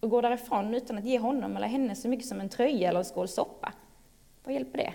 Och 0.00 0.10
går 0.10 0.22
därifrån 0.22 0.74
utan 0.74 0.98
att 0.98 1.04
ge 1.04 1.18
honom 1.18 1.56
eller 1.56 1.68
henne 1.68 1.94
så 1.94 2.08
mycket 2.08 2.26
som 2.26 2.40
en 2.40 2.48
tröja 2.48 2.88
eller 2.88 2.98
en 2.98 3.04
skål 3.04 3.28
soppa. 3.28 3.72
Vad 4.44 4.54
hjälper 4.54 4.78
det? 4.78 4.94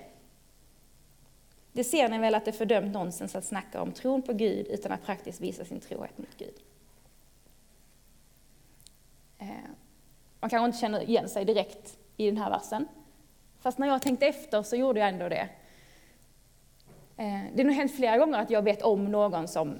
Det 1.77 1.83
ser 1.83 2.09
ni 2.09 2.17
väl 2.17 2.35
att 2.35 2.45
det 2.45 2.51
är 2.51 2.53
fördömt 2.53 2.93
nonsens 2.93 3.35
att 3.35 3.45
snacka 3.45 3.81
om 3.81 3.91
tron 3.91 4.21
på 4.21 4.33
Gud 4.33 4.67
utan 4.67 4.91
att 4.91 5.03
praktiskt 5.03 5.41
visa 5.41 5.65
sin 5.65 5.79
trohet 5.79 6.17
mot 6.17 6.37
Gud. 6.37 6.53
Eh, 9.37 9.47
man 10.39 10.49
kanske 10.49 10.65
inte 10.65 10.77
känner 10.77 11.09
igen 11.09 11.29
sig 11.29 11.45
direkt 11.45 11.97
i 12.15 12.25
den 12.25 12.37
här 12.37 12.49
versen. 12.49 12.87
Fast 13.59 13.77
när 13.77 13.87
jag 13.87 14.01
tänkte 14.01 14.27
efter 14.27 14.63
så 14.63 14.75
gjorde 14.75 14.99
jag 14.99 15.09
ändå 15.09 15.29
det. 15.29 15.49
Eh, 17.17 17.43
det 17.53 17.63
har 17.63 17.63
nog 17.63 17.75
hänt 17.75 17.95
flera 17.95 18.17
gånger 18.17 18.39
att 18.39 18.49
jag 18.49 18.61
vet 18.61 18.81
om 18.81 19.11
någon 19.11 19.47
som, 19.47 19.79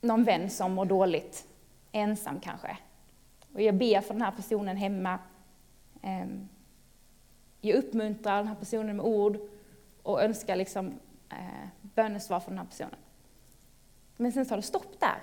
någon 0.00 0.24
vän 0.24 0.50
som 0.50 0.72
mår 0.72 0.84
dåligt, 0.84 1.46
ensam 1.92 2.40
kanske. 2.40 2.76
Och 3.54 3.62
jag 3.62 3.74
ber 3.74 4.00
för 4.00 4.14
den 4.14 4.22
här 4.22 4.32
personen 4.32 4.76
hemma. 4.76 5.18
Ehm, 6.02 6.48
jag 7.60 7.76
uppmuntrar 7.76 8.36
den 8.36 8.48
här 8.48 8.54
personen 8.54 8.96
med 8.96 9.06
ord 9.06 9.38
och 10.02 10.22
önskar 10.22 10.56
liksom 10.56 10.98
eh, 11.30 11.68
bönesvar 11.82 12.40
från 12.40 12.54
den 12.54 12.64
här 12.64 12.70
personen. 12.70 12.98
Men 14.16 14.32
sen 14.32 14.46
tar 14.46 14.56
det 14.56 14.62
stopp 14.62 15.00
där. 15.00 15.18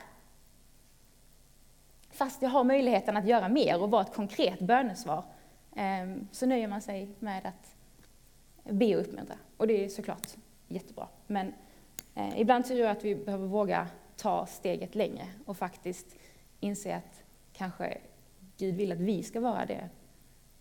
Fast 2.09 2.41
jag 2.41 2.49
har 2.49 2.63
möjligheten 2.63 3.17
att 3.17 3.27
göra 3.27 3.49
mer 3.49 3.81
och 3.81 3.91
vara 3.91 4.01
ett 4.01 4.13
konkret 4.13 4.59
bönesvar 4.59 5.23
eh, 5.75 6.15
så 6.31 6.45
nöjer 6.45 6.67
man 6.67 6.81
sig 6.81 7.15
med 7.19 7.45
att 7.45 7.75
be 8.63 8.95
och 8.95 9.01
uppmuntra. 9.01 9.35
Och 9.57 9.67
det 9.67 9.85
är 9.85 9.89
såklart 9.89 10.27
jättebra. 10.67 11.07
Men 11.27 11.53
eh, 12.15 12.39
ibland 12.41 12.65
tror 12.65 12.79
jag 12.79 12.91
att 12.91 13.03
vi 13.03 13.15
behöver 13.15 13.47
våga 13.47 13.87
ta 14.15 14.45
steget 14.45 14.95
längre 14.95 15.27
och 15.45 15.57
faktiskt 15.57 16.15
inse 16.59 16.95
att 16.95 17.23
kanske 17.53 17.97
Gud 18.57 18.75
vill 18.75 18.91
att 18.91 18.99
vi 18.99 19.23
ska 19.23 19.39
vara 19.39 19.65
det 19.65 19.89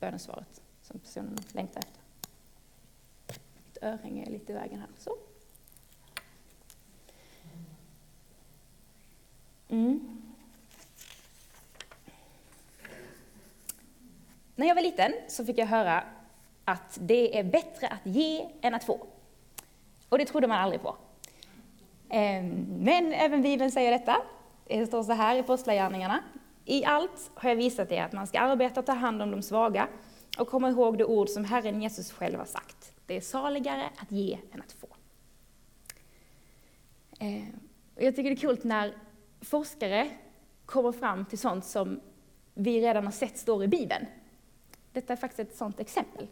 bönesvaret 0.01 0.63
som 0.83 0.99
personen 0.99 1.39
längtar 1.53 1.81
efter. 1.81 1.98
Mitt 3.79 3.85
örhänge 3.85 4.27
är 4.27 4.31
lite 4.31 4.53
i 4.53 4.55
vägen 4.55 4.81
här. 4.81 4.89
Så. 4.99 5.17
Mm. 9.69 10.23
När 14.57 14.67
jag 14.67 14.75
var 14.75 14.83
liten 14.83 15.13
så 15.29 15.45
fick 15.45 15.59
jag 15.59 15.67
höra 15.67 16.05
att 16.65 16.99
det 17.01 17.39
är 17.39 17.45
bättre 17.45 17.89
att 17.89 18.07
ge 18.07 18.49
än 18.61 18.75
att 18.75 18.85
få. 18.85 19.07
Och 20.09 20.19
det 20.19 20.25
trodde 20.25 20.47
man 20.47 20.59
aldrig 20.59 20.83
på. 20.83 20.97
Ehm, 22.09 22.67
men 22.81 23.13
även 23.13 23.43
Bibeln 23.43 23.71
säger 23.71 23.91
detta. 23.91 24.17
Det 24.67 24.87
står 24.87 25.03
så 25.03 25.13
här 25.13 25.37
i 25.37 25.41
Apostlagärningarna. 25.41 26.23
I 26.65 26.85
allt 26.85 27.31
har 27.35 27.49
jag 27.49 27.57
visat 27.57 27.93
er 27.93 28.03
att 28.03 28.13
man 28.13 28.27
ska 28.27 28.41
arbeta 28.41 28.81
och 28.81 28.87
ta 28.87 28.93
hand 28.93 29.23
om 29.23 29.31
de 29.31 29.43
svaga 29.43 29.89
och 30.39 30.49
komma 30.49 30.71
ihåg 30.71 30.99
det 30.99 31.05
ord 31.05 31.29
som 31.29 31.45
Herren 31.45 31.83
Jesus 31.83 32.13
själv 32.13 32.39
har 32.39 32.45
sagt. 32.45 32.78
Det 33.09 33.17
är 33.17 33.21
saligare 33.21 33.91
att 33.97 34.13
ge 34.13 34.39
än 34.53 34.63
att 34.63 34.73
få. 34.73 34.89
Och 37.95 38.03
jag 38.03 38.17
tycker 38.17 38.31
det 38.31 38.37
är 38.37 38.37
kul 38.37 38.59
när 38.63 38.95
forskare 39.41 40.11
kommer 40.67 40.93
fram 40.93 41.25
till 41.25 41.39
sånt 41.39 41.65
som 41.65 42.01
vi 42.55 42.81
redan 42.81 43.05
har 43.05 43.13
sett 43.13 43.39
står 43.39 43.65
i 43.65 43.69
Bibeln. 43.69 44.07
Detta 44.93 45.13
är 45.13 45.17
faktiskt 45.17 45.51
ett 45.51 45.57
sådant 45.57 45.81
exempel. 45.81 46.27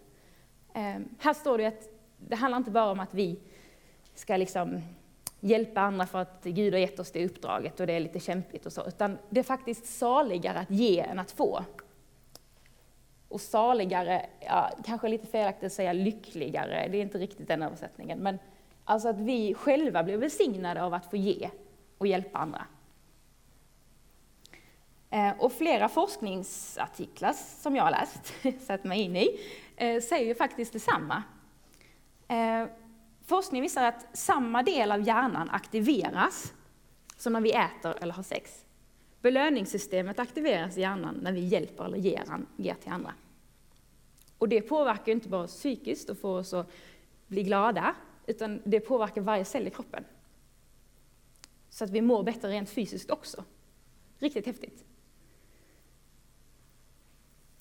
Eh, 0.75 0.97
här 1.19 1.35
står 1.35 1.59
det 1.59 1.67
att 1.67 1.89
det 2.19 2.37
handlar 2.37 2.59
inte 2.59 2.71
bara 2.71 2.91
om 2.91 3.01
att 3.01 3.15
vi 3.15 3.41
ska 4.15 4.37
liksom 4.37 4.81
hjälpa 5.41 5.81
andra 5.81 6.07
för 6.07 6.19
att 6.19 6.45
Gud 6.45 6.75
har 6.75 6.81
gett 6.81 6.99
oss 6.99 7.11
det 7.11 7.27
uppdraget 7.27 7.81
och 7.81 7.87
det 7.87 7.93
är 7.93 8.01
lite 8.01 8.21
kämpigt 8.21 8.67
och 8.67 8.73
så, 8.73 8.87
utan 8.87 9.19
det 9.31 9.41
är 9.41 9.45
faktiskt 9.45 9.87
saligare 9.87 10.59
att 10.59 10.71
ge 10.71 11.01
än 11.01 11.19
att 11.19 11.31
få. 11.31 11.65
Och 13.29 13.41
saligare, 13.41 14.27
ja, 14.41 14.71
kanske 14.85 15.09
lite 15.09 15.27
felaktigt 15.27 15.67
att 15.67 15.73
säga 15.73 15.93
lyckligare, 15.93 16.89
det 16.89 16.99
är 16.99 17.03
inte 17.03 17.19
riktigt 17.19 17.49
den 17.49 17.63
översättningen, 17.63 18.19
men 18.19 18.39
alltså 18.85 19.09
att 19.09 19.21
vi 19.21 19.55
själva 19.55 20.03
blir 20.03 20.17
välsignade 20.17 20.83
av 20.83 20.95
att 20.95 21.11
få 21.11 21.17
ge 21.17 21.51
och 21.99 22.07
hjälpa 22.07 22.39
andra. 22.39 22.67
Eh, 25.11 25.33
och 25.39 25.53
flera 25.53 25.89
forskningsartiklar 25.89 27.33
som 27.33 27.77
jag 27.77 27.85
har 27.85 27.91
läst, 27.91 28.35
satt 28.67 28.85
mig 28.85 29.01
in 29.01 29.17
i, 29.17 29.41
eh, 29.77 30.03
säger 30.03 30.27
ju 30.27 30.35
faktiskt 30.35 30.73
detsamma. 30.73 31.23
Eh, 32.29 32.67
forskning 33.27 33.63
visar 33.63 33.85
att 33.85 34.07
samma 34.13 34.63
del 34.63 34.93
av 34.93 35.01
hjärnan 35.01 35.51
aktiveras 35.51 36.53
som 37.17 37.33
när 37.33 37.41
vi 37.41 37.53
äter 37.53 37.97
eller 38.01 38.15
har 38.15 38.23
sex. 38.23 38.66
Belöningssystemet 39.27 40.19
aktiveras 40.19 40.77
i 40.77 40.81
hjärnan 40.81 41.15
när 41.23 41.33
vi 41.33 41.41
hjälper 41.41 41.85
eller 41.85 41.99
ger, 41.99 42.25
ger 42.57 42.75
till 42.75 42.93
andra. 42.93 43.15
Och 44.39 44.49
det 44.49 44.61
påverkar 44.61 45.13
inte 45.13 45.29
bara 45.29 45.43
oss 45.43 45.55
psykiskt 45.55 46.11
och 46.11 46.19
får 46.19 46.39
oss 46.39 46.55
att 46.55 46.71
bli 47.27 47.43
glada, 47.43 47.95
utan 48.27 48.63
det 48.65 48.81
påverkar 48.81 49.21
varje 49.21 49.45
cell 49.45 49.67
i 49.67 49.71
kroppen. 49.71 50.05
Så 51.69 51.85
att 51.85 51.91
vi 51.91 52.01
mår 52.01 52.23
bättre 52.23 52.49
rent 52.49 52.71
fysiskt 52.71 53.11
också. 53.11 53.45
Riktigt 54.19 54.47
häftigt. 54.47 54.85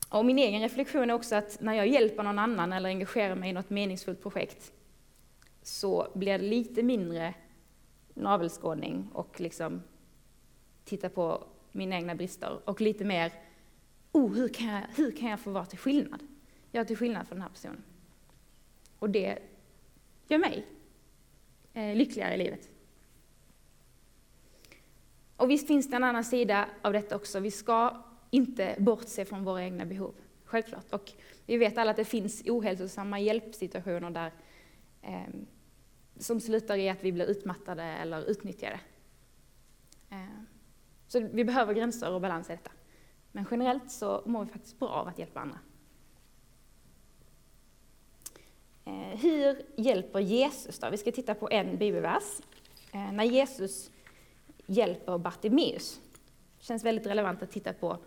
Och 0.10 0.26
min 0.26 0.40
egen 0.40 0.62
reflektion 0.62 1.10
är 1.10 1.14
också 1.14 1.36
att 1.36 1.62
när 1.62 1.74
jag 1.74 1.88
hjälper 1.88 2.24
någon 2.24 2.40
annan 2.40 2.74
eller 2.74 2.90
engagerar 2.90 3.36
mig 3.36 3.50
i 3.50 3.54
något 3.54 3.70
meningsfullt 3.70 4.22
projekt 4.22 4.74
så 5.62 6.08
blir 6.14 6.38
det 6.38 6.46
lite 6.46 6.84
mindre 6.84 7.34
navelskådning 8.14 9.10
och 9.14 9.42
liksom 9.42 9.84
titta 10.84 11.10
på 11.10 11.48
mina 11.76 11.96
egna 11.96 12.16
brister 12.16 12.70
och 12.70 12.82
lite 12.82 13.06
mer, 13.06 13.34
oh, 14.12 14.34
hur 14.34 14.48
kan 14.48 14.68
jag, 14.68 14.82
hur 14.96 15.12
kan 15.12 15.30
jag 15.30 15.40
få 15.40 15.52
vara 15.52 15.66
till 15.66 15.80
skillnad? 15.80 16.24
Jag 16.72 16.82
är 16.82 16.86
till 16.86 16.98
skillnad 16.98 17.28
från 17.28 17.36
den 17.36 17.42
här 17.42 17.50
personen. 17.50 17.84
Och 19.00 19.10
det 19.10 19.40
gör 20.28 20.38
mig 20.38 20.66
eh, 21.74 21.96
lyckligare 21.96 22.34
i 22.34 22.38
livet. 22.38 22.70
Och 25.38 25.50
visst 25.50 25.68
finns 25.68 25.90
det 25.90 25.96
en 25.96 26.04
annan 26.04 26.24
sida 26.24 26.68
av 26.82 26.94
detta 26.94 27.16
också. 27.16 27.40
Vi 27.40 27.52
ska 27.52 28.04
inte 28.30 28.76
bortse 28.80 29.26
från 29.26 29.44
våra 29.44 29.64
egna 29.64 29.86
behov, 29.86 30.16
självklart. 30.44 30.94
Och 30.94 31.12
vi 31.46 31.58
vet 31.58 31.78
alla 31.78 31.92
att 31.92 31.98
det 31.98 32.06
finns 32.06 32.44
ohälsosamma 32.46 33.20
hjälpsituationer 33.20 34.10
där, 34.10 34.32
eh, 35.02 35.34
som 36.18 36.40
slutar 36.40 36.78
i 36.78 36.90
att 36.90 37.04
vi 37.04 37.12
blir 37.12 37.26
utmattade 37.26 37.84
eller 37.84 38.30
utnyttjade. 38.30 38.80
Så 41.16 41.22
vi 41.22 41.44
behöver 41.44 41.74
gränser 41.74 42.12
och 42.12 42.22
balans 42.22 42.50
i 42.50 42.52
detta. 42.52 42.72
Men 43.32 43.46
generellt 43.52 43.92
så 43.92 44.24
mår 44.26 44.46
vi 44.46 44.52
faktiskt 44.52 44.80
bra 44.80 44.90
av 44.90 45.08
att 45.08 45.20
hjälpa 45.20 45.40
andra. 45.40 45.60
Eh, 48.86 49.20
hur 49.20 49.66
hjälper 49.76 50.20
Jesus 50.20 50.80
då? 50.80 50.90
Vi 50.90 50.98
ska 50.98 51.12
titta 51.12 51.36
på 51.36 51.50
en 51.52 51.78
bibelvers. 51.78 52.42
Eh, 52.92 53.12
när 53.12 53.24
Jesus 53.24 53.92
hjälper 54.66 55.18
Bartimeus. 55.18 56.02
Det 56.60 56.66
känns 56.66 56.84
väldigt 56.84 57.08
relevant 57.08 57.44
att 57.44 57.52
titta 57.52 57.74
på 57.74 57.98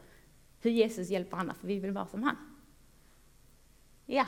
hur 0.60 0.70
Jesus 0.70 1.08
hjälper 1.08 1.36
andra, 1.36 1.54
för 1.54 1.66
vi 1.66 1.78
vill 1.78 1.92
vara 1.92 2.06
som 2.06 2.22
han. 2.22 2.36
Ja. 4.06 4.26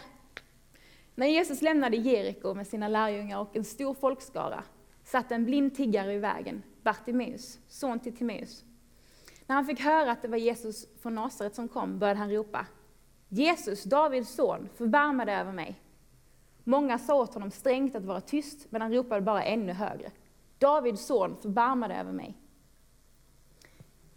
När 1.15 1.27
Jesus 1.27 1.63
lämnade 1.63 1.97
Jeriko 1.97 2.55
med 2.55 2.67
sina 2.67 2.89
lärjungar 2.89 3.39
och 3.39 3.57
en 3.57 3.65
stor 3.65 3.95
folkskara 3.95 4.65
satt 5.05 5.33
en 5.33 5.45
blind 5.45 5.75
tiggare 5.75 6.15
i 6.15 6.19
vägen, 6.19 6.63
Bartimeus, 6.83 7.61
son 7.69 8.01
till 8.01 8.17
Timeus. 8.17 8.65
När 9.51 9.55
han 9.55 9.67
fick 9.67 9.81
höra 9.81 10.13
att 10.13 10.23
det 10.23 10.29
var 10.29 10.37
Jesus 10.37 10.87
från 11.03 11.15
Nasaret 11.15 11.55
som 11.55 11.69
kom 11.69 11.99
började 11.99 12.19
han 12.19 12.31
ropa 12.31 12.67
Jesus, 13.29 13.85
Davids 13.85 14.35
son, 14.35 14.69
förbarma 14.75 15.25
dig 15.25 15.35
över 15.35 15.53
mig. 15.53 15.81
Många 16.65 16.99
sa 16.99 17.15
åt 17.15 17.35
honom 17.35 17.51
strängt 17.51 17.97
att 17.97 18.05
vara 18.05 18.21
tyst, 18.21 18.67
men 18.71 18.83
han 18.83 18.93
ropade 18.93 19.21
bara 19.21 19.45
ännu 19.45 19.73
högre. 19.73 20.11
Davids 20.59 21.07
son, 21.07 21.37
förbarma 21.43 21.89
dig 21.89 21.97
över 21.97 22.13
mig. 22.13 22.37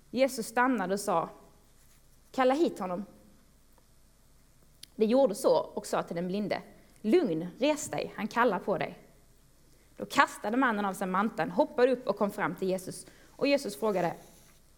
Jesus 0.09 0.47
stannade 0.47 0.93
och 0.93 0.99
sa, 0.99 1.29
kalla 2.31 2.53
hit 2.53 2.79
honom. 2.79 3.05
Det 4.95 5.05
gjorde 5.05 5.35
så 5.35 5.57
och 5.57 5.87
sa 5.87 6.03
till 6.03 6.15
den 6.15 6.27
blinde, 6.27 6.61
lugn, 7.01 7.47
res 7.59 7.89
dig, 7.89 8.13
han 8.15 8.27
kallar 8.27 8.59
på 8.59 8.77
dig. 8.77 8.99
Då 9.97 10.05
kastade 10.05 10.57
mannen 10.57 10.85
av 10.85 10.93
sig 10.93 11.07
manteln, 11.07 11.51
hoppade 11.51 11.91
upp 11.91 12.07
och 12.07 12.17
kom 12.17 12.31
fram 12.31 12.55
till 12.55 12.67
Jesus. 12.67 13.05
Och 13.29 13.47
Jesus 13.47 13.79
frågade, 13.79 14.15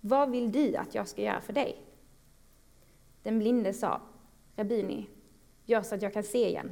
vad 0.07 0.31
vill 0.31 0.51
du 0.51 0.75
att 0.75 0.95
jag 0.95 1.07
ska 1.07 1.21
göra 1.21 1.41
för 1.41 1.53
dig? 1.53 1.81
Den 3.23 3.39
blinde 3.39 3.73
sa, 3.73 4.01
Rabbini, 4.55 5.09
gör 5.65 5.81
så 5.81 5.95
att 5.95 6.01
jag 6.01 6.13
kan 6.13 6.23
se 6.23 6.47
igen. 6.47 6.71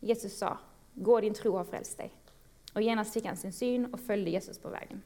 Jesus 0.00 0.38
sa, 0.38 0.58
gå 0.94 1.20
din 1.20 1.34
tro 1.34 1.56
har 1.56 1.64
frälst 1.64 1.98
dig. 1.98 2.12
Och 2.74 2.82
genast 2.82 3.14
fick 3.14 3.24
han 3.24 3.36
sin 3.36 3.52
syn 3.52 3.94
och 3.94 4.00
följde 4.00 4.30
Jesus 4.30 4.58
på 4.58 4.68
vägen. 4.68 5.02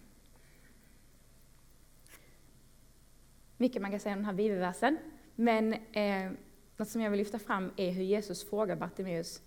Mycket 3.57 3.83
man 3.83 3.91
kan 3.91 4.01
säga 4.01 4.13
om 4.13 4.19
den 4.19 4.27
här 4.27 4.33
bibelversen, 4.33 4.99
men 5.35 5.73
eh, 5.73 6.31
något 6.77 6.89
som 6.89 7.01
jag 7.01 7.11
vill 7.11 7.19
lyfta 7.19 7.39
fram 7.39 7.71
är 7.77 7.91
hur 7.91 8.03
Jesus 8.03 8.51
frågar 8.51 8.77
Bartimeus, 8.77 9.43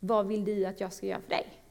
vad 0.00 0.26
vill 0.26 0.44
du 0.44 0.64
att 0.64 0.80
jag 0.80 0.92
ska 0.92 1.06
göra 1.06 1.20
för 1.20 1.30
dig? 1.30 1.61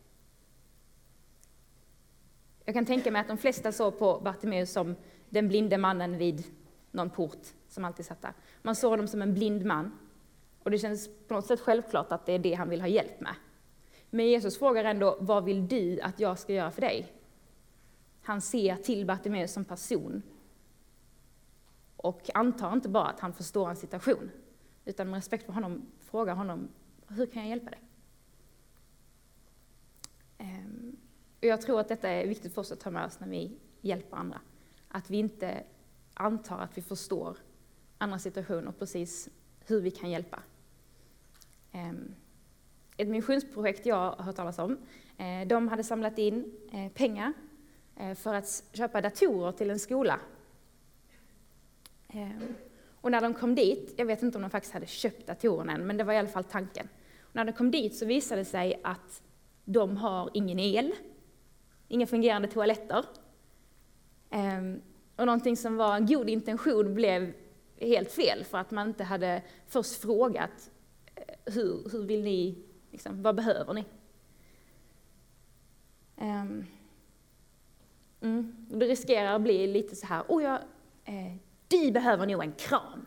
Jag 2.65 2.75
kan 2.75 2.85
tänka 2.85 3.11
mig 3.11 3.21
att 3.21 3.27
de 3.27 3.37
flesta 3.37 3.71
såg 3.71 3.99
på 3.99 4.19
Bartimeus 4.23 4.71
som 4.71 4.95
den 5.29 5.47
blinde 5.47 5.77
mannen 5.77 6.17
vid 6.17 6.43
någon 6.91 7.09
port 7.09 7.47
som 7.67 7.85
alltid 7.85 8.05
satt 8.05 8.21
där. 8.21 8.33
Man 8.61 8.75
såg 8.75 8.91
honom 8.91 9.07
som 9.07 9.21
en 9.21 9.33
blind 9.33 9.65
man 9.65 9.91
och 10.63 10.71
det 10.71 10.77
känns 10.77 11.09
på 11.27 11.33
något 11.33 11.45
sätt 11.45 11.59
självklart 11.59 12.11
att 12.11 12.25
det 12.25 12.33
är 12.33 12.39
det 12.39 12.53
han 12.53 12.69
vill 12.69 12.81
ha 12.81 12.87
hjälp 12.87 13.21
med. 13.21 13.35
Men 14.09 14.27
Jesus 14.27 14.59
frågar 14.59 14.83
ändå, 14.83 15.17
vad 15.19 15.43
vill 15.43 15.67
du 15.67 16.01
att 16.01 16.19
jag 16.19 16.39
ska 16.39 16.53
göra 16.53 16.71
för 16.71 16.81
dig? 16.81 17.13
Han 18.21 18.41
ser 18.41 18.75
till 18.75 19.05
Bartimeus 19.05 19.53
som 19.53 19.65
person. 19.65 20.21
Och 21.97 22.29
antar 22.33 22.73
inte 22.73 22.89
bara 22.89 23.07
att 23.07 23.19
han 23.19 23.33
förstår 23.33 23.65
hans 23.65 23.79
situation, 23.79 24.31
utan 24.85 25.09
med 25.09 25.17
respekt 25.17 25.45
för 25.45 25.53
honom 25.53 25.85
frågar 25.99 26.35
honom, 26.35 26.67
hur 27.07 27.25
kan 27.25 27.41
jag 27.41 27.49
hjälpa 27.49 27.69
dig? 27.69 27.79
Och 31.41 31.47
jag 31.47 31.61
tror 31.61 31.79
att 31.79 31.87
detta 31.87 32.09
är 32.09 32.27
viktigt 32.27 32.53
för 32.53 32.61
oss 32.61 32.71
att 32.71 32.79
ta 32.79 32.91
med 32.91 33.05
oss 33.05 33.19
när 33.19 33.27
vi 33.27 33.51
hjälper 33.81 34.17
andra. 34.17 34.39
Att 34.87 35.09
vi 35.09 35.17
inte 35.17 35.63
antar 36.13 36.59
att 36.59 36.77
vi 36.77 36.81
förstår 36.81 37.37
andra 37.97 38.19
situationer 38.19 38.67
och 38.67 38.79
precis 38.79 39.29
hur 39.65 39.81
vi 39.81 39.91
kan 39.91 40.09
hjälpa. 40.09 40.43
Ehm, 41.71 42.15
ett 42.97 43.07
missionsprojekt 43.07 43.85
jag 43.85 43.95
har 43.95 44.23
hört 44.23 44.35
talas 44.35 44.59
om, 44.59 44.77
eh, 45.17 45.47
de 45.47 45.67
hade 45.67 45.83
samlat 45.83 46.17
in 46.17 46.53
eh, 46.73 46.91
pengar 46.91 47.33
eh, 47.95 48.15
för 48.15 48.33
att 48.33 48.63
köpa 48.73 49.01
datorer 49.01 49.51
till 49.51 49.69
en 49.69 49.79
skola. 49.79 50.19
Ehm, 52.07 52.55
och 53.01 53.11
när 53.11 53.21
de 53.21 53.33
kom 53.33 53.55
dit, 53.55 53.93
jag 53.97 54.05
vet 54.05 54.23
inte 54.23 54.37
om 54.37 54.41
de 54.41 54.51
faktiskt 54.51 54.73
hade 54.73 54.87
köpt 54.87 55.27
datorerna 55.27 55.73
än, 55.73 55.87
men 55.87 55.97
det 55.97 56.03
var 56.03 56.13
i 56.13 56.17
alla 56.17 56.29
fall 56.29 56.43
tanken. 56.43 56.87
Och 57.21 57.35
när 57.35 57.45
de 57.45 57.51
kom 57.51 57.71
dit 57.71 57.95
så 57.95 58.05
visade 58.05 58.41
det 58.41 58.45
sig 58.45 58.81
att 58.83 59.23
de 59.65 59.97
har 59.97 60.29
ingen 60.33 60.59
el, 60.59 60.93
inga 61.91 62.07
fungerande 62.07 62.47
toaletter. 62.47 63.05
Ehm, 64.29 64.81
och 65.15 65.25
någonting 65.25 65.57
som 65.57 65.77
var 65.77 65.95
en 65.95 66.05
god 66.05 66.29
intention 66.29 66.93
blev 66.93 67.33
helt 67.79 68.11
fel 68.11 68.43
för 68.43 68.57
att 68.57 68.71
man 68.71 68.87
inte 68.87 69.03
hade 69.03 69.41
först 69.67 70.01
frågat 70.01 70.71
eh, 71.15 71.53
hur, 71.53 71.89
hur 71.91 72.03
vill 72.03 72.23
ni, 72.23 72.57
liksom, 72.91 73.23
vad 73.23 73.35
behöver 73.35 73.73
ni? 73.73 73.85
Um, 76.15 76.65
mm, 78.21 78.55
det 78.69 78.85
riskerar 78.85 79.35
att 79.35 79.41
bli 79.41 79.67
lite 79.67 79.95
så 79.95 80.05
här, 80.05 80.23
oh, 80.27 80.43
ja, 80.43 80.59
eh, 81.05 81.35
du 81.67 81.91
behöver 81.91 82.27
nog 82.27 82.43
en 82.43 82.51
kram. 82.51 83.05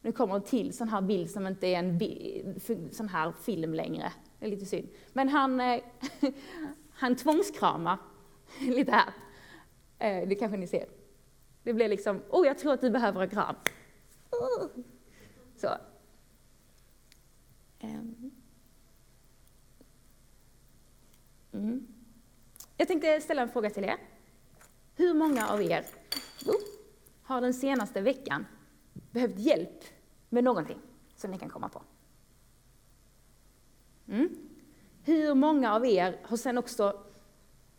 Nu 0.00 0.12
kommer 0.12 0.34
en 0.34 0.42
till 0.42 0.76
sån 0.76 0.88
här 0.88 1.00
bild 1.00 1.30
som 1.30 1.46
inte 1.46 1.66
är 1.66 1.78
en 1.78 2.90
sån 2.92 3.08
här 3.08 3.32
film 3.32 3.74
längre. 3.74 4.12
Det 4.38 4.46
är 4.46 4.50
lite 4.50 4.66
synd. 4.66 4.88
Men 5.12 5.28
han, 5.28 5.60
eh, 5.60 5.80
han 6.98 7.16
tvångskramar 7.16 7.98
lite 8.60 8.92
här. 8.92 9.12
Eh, 9.98 10.28
det 10.28 10.34
kanske 10.34 10.56
ni 10.56 10.66
ser. 10.66 10.88
Det 11.62 11.74
blir 11.74 11.88
liksom, 11.88 12.22
oh 12.30 12.46
jag 12.46 12.58
tror 12.58 12.72
att 12.72 12.80
du 12.80 12.90
behöver 12.90 13.22
en 13.22 13.30
kram. 13.30 13.54
Så. 15.56 15.68
Ehm. 17.78 18.30
Mm. 21.52 21.86
Jag 22.76 22.88
tänkte 22.88 23.20
ställa 23.20 23.42
en 23.42 23.48
fråga 23.48 23.70
till 23.70 23.84
er. 23.84 23.96
Hur 24.96 25.14
många 25.14 25.48
av 25.48 25.62
er 25.62 25.86
oh, 26.46 26.60
har 27.22 27.40
den 27.40 27.54
senaste 27.54 28.00
veckan 28.00 28.46
behövt 29.10 29.38
hjälp 29.38 29.84
med 30.28 30.44
någonting 30.44 30.78
som 31.16 31.30
ni 31.30 31.38
kan 31.38 31.48
komma 31.48 31.68
på. 31.68 31.82
Mm. 34.08 34.47
Hur 35.08 35.34
många 35.34 35.74
av 35.74 35.86
er 35.86 36.18
har 36.22 36.36
sen 36.36 36.58
också 36.58 37.00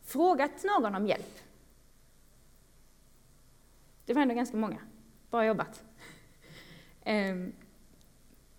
frågat 0.01 0.63
någon 0.63 0.95
om 0.95 1.07
hjälp? 1.07 1.39
Det 4.05 4.13
var 4.13 4.21
ändå 4.21 4.35
ganska 4.35 4.57
många. 4.57 4.81
Bra 5.29 5.45
jobbat. 5.45 5.83
Ehm, 7.03 7.53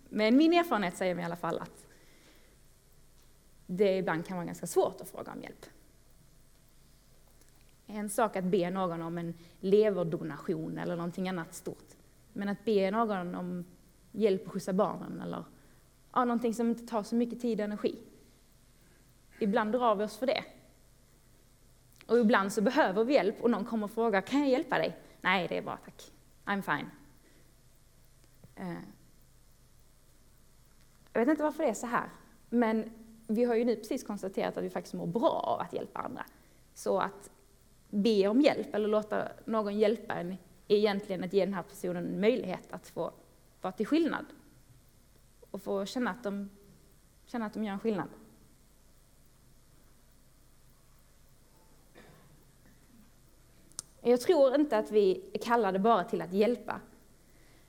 men 0.08 0.36
min 0.36 0.52
erfarenhet 0.52 0.96
säger 0.96 1.14
mig 1.14 1.22
i 1.22 1.24
alla 1.24 1.36
fall 1.36 1.58
att 1.58 1.86
det 3.66 3.96
ibland 3.96 4.26
kan 4.26 4.36
vara 4.36 4.46
ganska 4.46 4.66
svårt 4.66 5.00
att 5.00 5.08
fråga 5.08 5.32
om 5.32 5.42
hjälp. 5.42 5.66
En 7.86 8.10
sak 8.10 8.36
att 8.36 8.44
be 8.44 8.70
någon 8.70 9.02
om 9.02 9.18
en 9.18 9.34
leverdonation 9.60 10.78
eller 10.78 10.96
någonting 10.96 11.28
annat 11.28 11.54
stort. 11.54 11.96
Men 12.32 12.48
att 12.48 12.64
be 12.64 12.90
någon 12.90 13.34
om 13.34 13.64
hjälp 14.12 14.46
att 14.46 14.52
skjutsa 14.52 14.72
barnen 14.72 15.20
eller 15.20 15.44
ja, 16.12 16.24
någonting 16.24 16.54
som 16.54 16.68
inte 16.68 16.86
tar 16.86 17.02
så 17.02 17.14
mycket 17.14 17.40
tid 17.40 17.60
och 17.60 17.64
energi. 17.64 17.98
Ibland 19.40 19.72
drar 19.72 19.94
vi 19.94 20.04
oss 20.04 20.18
för 20.18 20.26
det. 20.26 20.44
Och 22.06 22.18
ibland 22.18 22.52
så 22.52 22.62
behöver 22.62 23.04
vi 23.04 23.14
hjälp 23.14 23.40
och 23.40 23.50
någon 23.50 23.64
kommer 23.64 23.84
och 23.84 23.90
frågar, 23.90 24.20
kan 24.20 24.40
jag 24.40 24.48
hjälpa 24.48 24.78
dig? 24.78 24.96
Nej, 25.20 25.48
det 25.48 25.58
är 25.58 25.62
bra 25.62 25.78
tack. 25.84 26.12
I'm 26.44 26.62
fine. 26.62 26.90
Eh. 28.56 28.82
Jag 31.12 31.20
vet 31.20 31.28
inte 31.28 31.42
varför 31.42 31.62
det 31.62 31.68
är 31.68 31.74
så 31.74 31.86
här, 31.86 32.08
men 32.48 32.90
vi 33.26 33.44
har 33.44 33.54
ju 33.54 33.64
nu 33.64 33.76
precis 33.76 34.04
konstaterat 34.04 34.56
att 34.56 34.64
vi 34.64 34.70
faktiskt 34.70 34.94
mår 34.94 35.06
bra 35.06 35.30
av 35.30 35.60
att 35.60 35.72
hjälpa 35.72 36.00
andra. 36.00 36.24
Så 36.74 36.98
att 36.98 37.30
be 37.90 38.28
om 38.28 38.40
hjälp 38.40 38.74
eller 38.74 38.88
låta 38.88 39.28
någon 39.44 39.78
hjälpa 39.78 40.14
en 40.14 40.36
är 40.68 40.76
egentligen 40.76 41.24
att 41.24 41.32
ge 41.32 41.44
den 41.44 41.54
här 41.54 41.62
personen 41.62 42.06
en 42.06 42.20
möjlighet 42.20 42.72
att 42.72 42.88
få 42.88 43.12
vara 43.60 43.72
till 43.72 43.86
skillnad. 43.86 44.26
Och 45.50 45.62
få 45.62 45.86
känna 45.86 46.10
att 46.10 46.22
de, 46.22 46.50
känna 47.24 47.46
att 47.46 47.54
de 47.54 47.64
gör 47.64 47.72
en 47.72 47.80
skillnad. 47.80 48.08
Jag 54.02 54.20
tror 54.20 54.54
inte 54.54 54.78
att 54.78 54.90
vi 54.90 55.30
är 55.32 55.38
kallade 55.38 55.78
bara 55.78 56.04
till 56.04 56.22
att 56.22 56.32
hjälpa, 56.32 56.80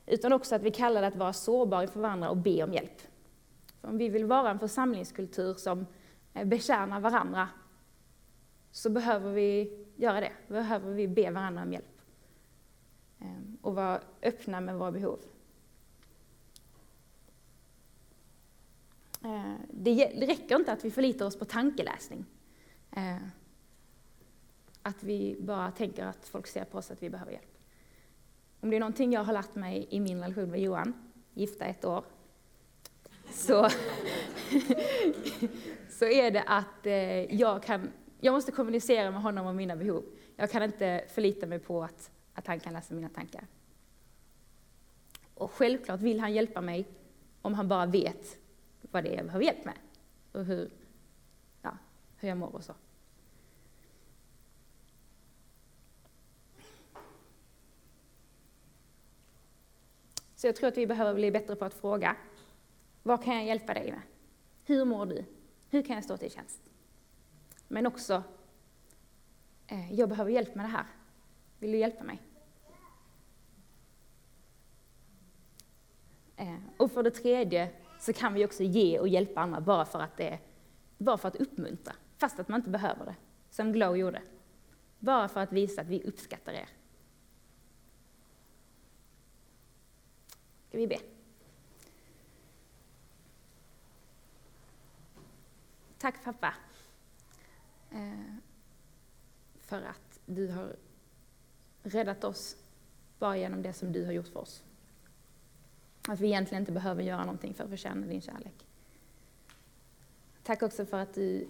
utan 0.05 0.33
också 0.33 0.55
att 0.55 0.61
vi 0.61 0.67
är 0.67 0.73
kallade 0.73 1.07
att 1.07 1.15
vara 1.15 1.33
sårbara 1.33 1.81
inför 1.81 1.99
varandra 1.99 2.29
och 2.29 2.37
be 2.37 2.63
om 2.63 2.73
hjälp. 2.73 3.01
För 3.81 3.87
om 3.87 3.97
vi 3.97 4.09
vill 4.09 4.25
vara 4.25 4.49
en 4.49 4.59
församlingskultur 4.59 5.53
som 5.53 5.85
eh, 6.33 6.45
betjänar 6.45 6.99
varandra, 6.99 7.49
så 8.71 8.89
behöver 8.89 9.31
vi 9.31 9.77
göra 9.95 10.19
det. 10.19 10.31
Behöver 10.47 10.93
vi 10.93 11.07
be 11.07 11.31
varandra 11.31 11.61
om 11.61 11.73
hjälp. 11.73 12.01
Ehm, 13.19 13.57
och 13.61 13.75
vara 13.75 14.01
öppna 14.21 14.61
med 14.61 14.75
våra 14.75 14.91
behov. 14.91 15.19
Eh, 19.23 19.53
det 19.69 20.05
räcker 20.27 20.55
inte 20.55 20.71
att 20.71 20.85
vi 20.85 20.91
förlitar 20.91 21.25
oss 21.25 21.39
på 21.39 21.45
tankeläsning. 21.45 22.25
Eh, 22.91 23.17
att 24.83 25.03
vi 25.03 25.37
bara 25.39 25.71
tänker 25.71 26.05
att 26.05 26.27
folk 26.27 26.47
ser 26.47 26.63
på 26.63 26.77
oss 26.77 26.91
att 26.91 27.03
vi 27.03 27.09
behöver 27.09 27.31
hjälp. 27.31 27.57
Om 28.59 28.69
det 28.69 28.75
är 28.75 28.79
någonting 28.79 29.13
jag 29.13 29.23
har 29.23 29.33
lärt 29.33 29.55
mig 29.55 29.87
i 29.89 29.99
min 29.99 30.21
relation 30.21 30.51
med 30.51 30.61
Johan, 30.61 31.11
gifta 31.33 31.65
ett 31.65 31.85
år, 31.85 32.03
så, 33.29 33.69
så 35.89 36.05
är 36.05 36.31
det 36.31 36.43
att 36.43 36.85
eh, 36.85 37.35
jag, 37.35 37.63
kan, 37.63 37.91
jag 38.19 38.33
måste 38.33 38.51
kommunicera 38.51 39.11
med 39.11 39.21
honom 39.21 39.47
om 39.47 39.55
mina 39.55 39.75
behov. 39.75 40.03
Jag 40.35 40.51
kan 40.51 40.63
inte 40.63 41.05
förlita 41.07 41.47
mig 41.47 41.59
på 41.59 41.83
att, 41.83 42.11
att 42.33 42.47
han 42.47 42.59
kan 42.59 42.73
läsa 42.73 42.93
mina 42.93 43.09
tankar. 43.09 43.47
Och 45.33 45.51
självklart 45.51 45.99
vill 45.99 46.19
han 46.19 46.33
hjälpa 46.33 46.61
mig 46.61 46.87
om 47.41 47.53
han 47.53 47.67
bara 47.67 47.85
vet 47.85 48.37
vad 48.81 49.03
det 49.03 49.13
är 49.13 49.17
jag 49.17 49.25
behöver 49.25 49.45
hjälp 49.45 49.65
med 49.65 49.75
och 50.31 50.45
hur, 50.45 50.71
ja, 51.61 51.77
hur 52.17 52.29
jag 52.29 52.37
mår 52.37 52.55
och 52.55 52.63
så. 52.63 52.73
Så 60.41 60.47
jag 60.47 60.55
tror 60.55 60.67
att 60.67 60.77
vi 60.77 60.87
behöver 60.87 61.13
bli 61.13 61.31
bättre 61.31 61.55
på 61.55 61.65
att 61.65 61.73
fråga, 61.73 62.15
vad 63.03 63.23
kan 63.23 63.35
jag 63.35 63.45
hjälpa 63.45 63.73
dig 63.73 63.91
med? 63.91 64.01
Hur 64.65 64.85
mår 64.85 65.05
du? 65.05 65.25
Hur 65.69 65.81
kan 65.81 65.95
jag 65.95 66.03
stå 66.03 66.17
till 66.17 66.31
tjänst? 66.31 66.61
Men 67.67 67.85
också, 67.85 68.23
eh, 69.67 69.93
jag 69.93 70.09
behöver 70.09 70.31
hjälp 70.31 70.55
med 70.55 70.65
det 70.65 70.69
här. 70.69 70.85
Vill 71.59 71.71
du 71.71 71.77
hjälpa 71.77 72.03
mig? 72.03 72.21
Eh, 76.37 76.57
och 76.77 76.91
för 76.91 77.03
det 77.03 77.11
tredje 77.11 77.69
så 77.99 78.13
kan 78.13 78.33
vi 78.33 78.45
också 78.45 78.63
ge 78.63 78.99
och 78.99 79.07
hjälpa 79.07 79.41
andra 79.41 79.61
bara 79.61 79.85
för 79.85 79.99
att, 79.99 80.17
det, 80.17 80.39
bara 80.97 81.17
för 81.17 81.27
att 81.27 81.35
uppmuntra, 81.35 81.93
fast 82.17 82.39
att 82.39 82.47
man 82.47 82.59
inte 82.59 82.69
behöver 82.69 83.05
det, 83.05 83.15
som 83.49 83.71
Glow 83.71 83.97
gjorde. 83.97 84.21
Bara 84.99 85.27
för 85.27 85.39
att 85.39 85.51
visa 85.51 85.81
att 85.81 85.87
vi 85.87 86.03
uppskattar 86.03 86.53
er. 86.53 86.69
Ska 90.71 90.77
vi 90.77 90.87
be? 90.87 90.99
Tack 95.97 96.23
pappa 96.23 96.53
eh, 97.91 98.35
för 99.59 99.81
att 99.81 100.19
du 100.25 100.47
har 100.47 100.75
räddat 101.83 102.23
oss 102.23 102.57
bara 103.19 103.37
genom 103.37 103.61
det 103.61 103.73
som 103.73 103.91
du 103.91 104.05
har 104.05 104.11
gjort 104.11 104.27
för 104.27 104.39
oss. 104.39 104.63
Att 106.07 106.19
vi 106.19 106.27
egentligen 106.27 106.61
inte 106.61 106.71
behöver 106.71 107.03
göra 107.03 107.25
någonting 107.25 107.53
för 107.53 107.63
att 107.63 107.69
förtjäna 107.69 108.07
din 108.07 108.21
kärlek. 108.21 108.65
Tack 110.43 110.63
också 110.63 110.85
för 110.85 110.99
att 110.99 111.13
du 111.13 111.47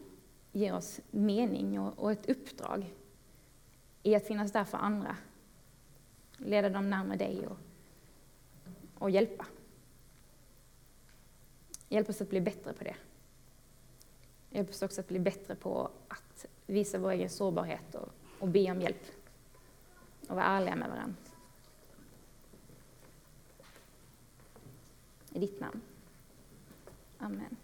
ger 0.51 0.75
oss 0.75 0.99
mening 1.11 1.79
och 1.79 2.11
ett 2.11 2.29
uppdrag 2.29 2.93
i 4.03 4.15
att 4.15 4.27
finnas 4.27 4.51
där 4.51 4.65
för 4.65 4.77
andra. 4.77 5.17
Leda 6.37 6.69
dem 6.69 6.89
närmare 6.89 7.17
dig 7.17 7.47
och, 7.47 7.57
och 9.01 9.09
hjälpa. 9.09 9.45
Hjälp 11.89 12.09
oss 12.09 12.21
att 12.21 12.29
bli 12.29 12.41
bättre 12.41 12.73
på 12.73 12.83
det. 12.83 12.95
Hjälp 14.49 14.69
oss 14.69 14.81
också 14.81 15.01
att 15.01 15.07
bli 15.07 15.19
bättre 15.19 15.55
på 15.55 15.91
att 16.07 16.45
visa 16.65 16.99
vår 16.99 17.11
egen 17.11 17.29
sårbarhet 17.29 17.95
och, 17.95 18.09
och 18.39 18.47
be 18.47 18.71
om 18.71 18.81
hjälp. 18.81 19.05
Och 20.27 20.35
vara 20.35 20.45
ärliga 20.45 20.75
med 20.75 20.89
varandra. 20.89 21.15
I 25.29 25.39
ditt 25.39 25.59
namn. 25.59 25.81
Amen. 27.17 27.57